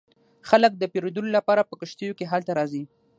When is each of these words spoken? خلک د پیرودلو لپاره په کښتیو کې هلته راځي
خلک 0.49 0.71
د 0.77 0.83
پیرودلو 0.93 1.29
لپاره 1.37 1.67
په 1.69 1.73
کښتیو 1.81 2.17
کې 2.17 2.29
هلته 2.31 2.51
راځي 2.59 2.83